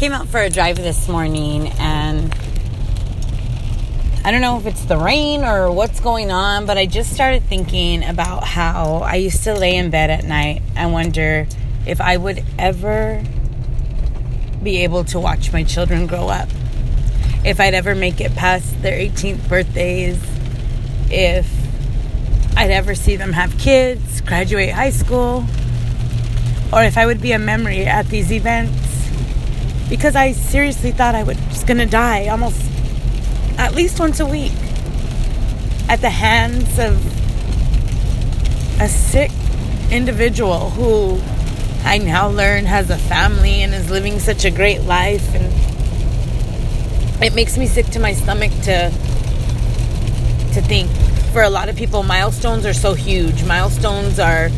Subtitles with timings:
[0.00, 2.34] came out for a drive this morning and
[4.24, 7.42] I don't know if it's the rain or what's going on, but I just started
[7.42, 10.62] thinking about how I used to lay in bed at night.
[10.74, 11.46] And wonder
[11.86, 13.22] if I would ever
[14.62, 16.48] be able to watch my children grow up.
[17.44, 20.18] If I'd ever make it past their 18th birthdays,
[21.10, 21.46] if
[22.56, 25.44] I'd ever see them have kids, graduate high school,
[26.72, 28.89] or if I would be a memory at these events
[29.90, 32.62] because I seriously thought I was gonna die almost
[33.58, 34.54] at least once a week
[35.88, 36.96] at the hands of
[38.80, 39.30] a sick
[39.90, 41.20] individual who
[41.84, 45.44] I now learn has a family and is living such a great life and
[47.22, 48.90] it makes me sick to my stomach to
[50.54, 50.90] to think
[51.32, 54.48] for a lot of people milestones are so huge milestones are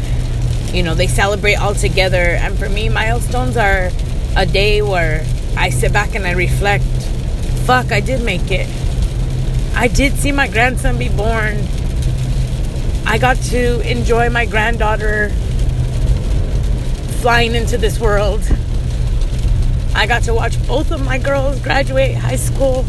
[0.72, 2.16] you know, they celebrate all together.
[2.16, 3.90] And for me, milestones are
[4.36, 5.24] a day where
[5.56, 6.84] I sit back and I reflect.
[7.64, 8.68] Fuck, I did make it.
[9.74, 11.58] I did see my grandson be born.
[13.06, 15.30] I got to enjoy my granddaughter
[17.20, 18.42] flying into this world.
[19.94, 22.84] I got to watch both of my girls graduate high school.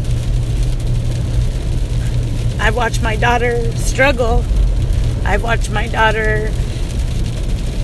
[2.58, 4.44] I watched my daughter struggle.
[5.24, 6.50] I watched my daughter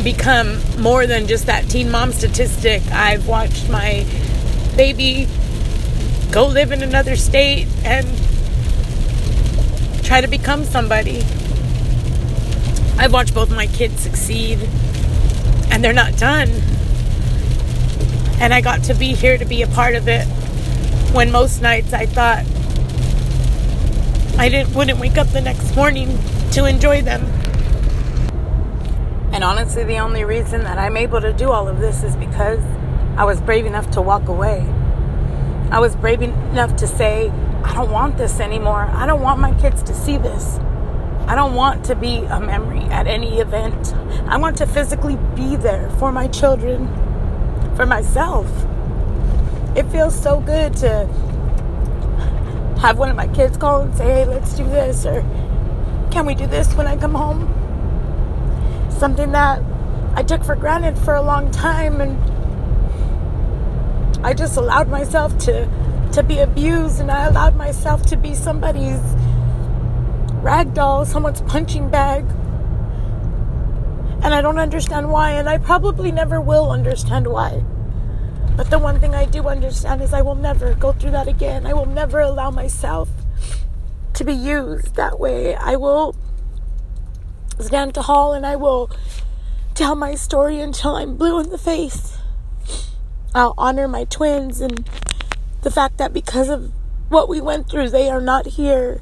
[0.02, 2.82] become more than just that teen mom statistic.
[2.90, 4.06] I've watched my
[4.76, 5.28] baby
[6.30, 8.06] go live in another state and
[10.04, 11.18] try to become somebody.
[12.98, 14.58] I've watched both my kids succeed
[15.70, 16.48] and they're not done.
[18.40, 20.24] And I got to be here to be a part of it
[21.12, 22.44] when most nights I thought
[24.38, 26.18] I didn't wouldn't wake up the next morning
[26.52, 27.26] to enjoy them.
[29.32, 32.60] And honestly, the only reason that I'm able to do all of this is because
[33.16, 34.66] I was brave enough to walk away.
[35.70, 37.30] I was brave enough to say,
[37.62, 38.88] I don't want this anymore.
[38.92, 40.58] I don't want my kids to see this.
[41.28, 43.94] I don't want to be a memory at any event.
[44.26, 46.88] I want to physically be there for my children,
[47.76, 48.48] for myself.
[49.76, 51.06] It feels so good to
[52.80, 55.22] have one of my kids call and say, hey, let's do this, or
[56.10, 57.46] can we do this when I come home?
[59.00, 59.62] Something that
[60.14, 62.20] I took for granted for a long time and
[64.24, 65.66] I just allowed myself to
[66.12, 69.00] to be abused and I allowed myself to be somebody's
[70.42, 72.24] rag doll, someone's punching bag.
[74.22, 77.64] And I don't understand why and I probably never will understand why.
[78.56, 81.64] But the one thing I do understand is I will never go through that again.
[81.64, 83.08] I will never allow myself
[84.12, 85.54] to be used that way.
[85.54, 86.14] I will
[87.62, 88.90] stand hall and I will
[89.74, 92.18] tell my story until I'm blue in the face.
[93.34, 94.88] I'll honor my twins and
[95.62, 96.72] the fact that because of
[97.08, 99.00] what we went through, they are not here.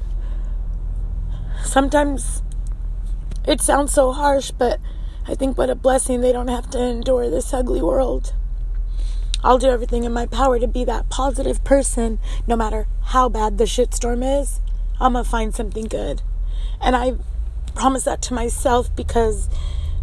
[1.63, 2.41] Sometimes
[3.47, 4.79] it sounds so harsh, but
[5.27, 8.33] I think what a blessing they don't have to endure this ugly world.
[9.43, 13.57] I'll do everything in my power to be that positive person, no matter how bad
[13.57, 14.59] the shitstorm is.
[14.99, 16.21] I'm gonna find something good.
[16.81, 17.13] And I
[17.79, 19.47] promise that to myself because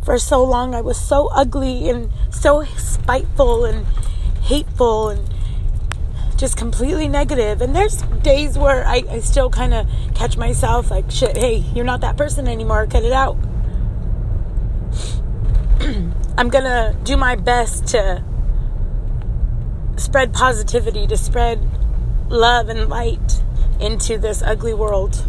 [0.02, 3.86] for so long I was so ugly and so spiteful and
[4.44, 5.28] hateful and
[6.38, 7.60] just completely negative.
[7.60, 11.84] And there's days where I, I still kind of catch myself like, shit, hey, you're
[11.84, 12.86] not that person anymore.
[12.86, 13.36] Cut it out.
[16.38, 18.24] I'm gonna do my best to
[19.98, 21.60] spread positivity, to spread
[22.30, 23.42] love and light
[23.78, 25.22] into this ugly world.